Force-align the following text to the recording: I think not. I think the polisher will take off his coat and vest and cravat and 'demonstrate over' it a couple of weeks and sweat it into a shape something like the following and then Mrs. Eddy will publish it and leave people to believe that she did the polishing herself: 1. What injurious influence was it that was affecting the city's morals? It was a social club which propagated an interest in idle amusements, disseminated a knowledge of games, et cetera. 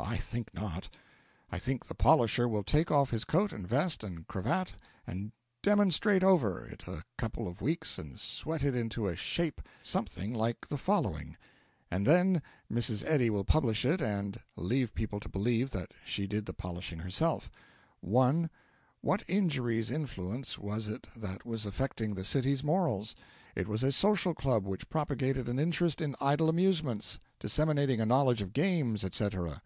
I 0.00 0.16
think 0.16 0.54
not. 0.54 0.88
I 1.52 1.58
think 1.58 1.84
the 1.86 1.94
polisher 1.94 2.48
will 2.48 2.62
take 2.62 2.90
off 2.90 3.10
his 3.10 3.24
coat 3.24 3.52
and 3.52 3.66
vest 3.68 4.02
and 4.02 4.26
cravat 4.26 4.74
and 5.06 5.32
'demonstrate 5.60 6.22
over' 6.22 6.64
it 6.64 6.86
a 6.86 7.02
couple 7.18 7.46
of 7.46 7.60
weeks 7.60 7.98
and 7.98 8.18
sweat 8.18 8.62
it 8.64 8.74
into 8.74 9.06
a 9.06 9.16
shape 9.16 9.60
something 9.82 10.32
like 10.32 10.68
the 10.68 10.78
following 10.78 11.36
and 11.90 12.06
then 12.06 12.40
Mrs. 12.72 13.04
Eddy 13.06 13.28
will 13.28 13.44
publish 13.44 13.84
it 13.84 14.00
and 14.00 14.40
leave 14.56 14.94
people 14.94 15.20
to 15.20 15.28
believe 15.28 15.72
that 15.72 15.92
she 16.06 16.26
did 16.26 16.46
the 16.46 16.54
polishing 16.54 17.00
herself: 17.00 17.50
1. 18.00 18.48
What 19.02 19.22
injurious 19.22 19.90
influence 19.90 20.58
was 20.58 20.88
it 20.88 21.08
that 21.16 21.44
was 21.44 21.66
affecting 21.66 22.14
the 22.14 22.24
city's 22.24 22.64
morals? 22.64 23.14
It 23.54 23.68
was 23.68 23.82
a 23.82 23.92
social 23.92 24.32
club 24.32 24.64
which 24.64 24.88
propagated 24.88 25.48
an 25.50 25.58
interest 25.58 26.00
in 26.00 26.16
idle 26.20 26.48
amusements, 26.48 27.18
disseminated 27.40 28.00
a 28.00 28.06
knowledge 28.06 28.40
of 28.40 28.52
games, 28.54 29.04
et 29.04 29.12
cetera. 29.12 29.60